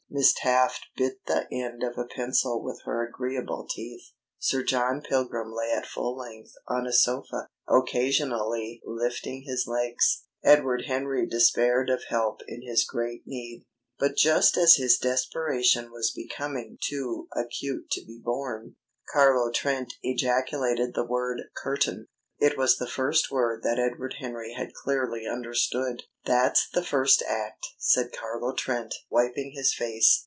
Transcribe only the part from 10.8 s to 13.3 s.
Henry despaired of help in his great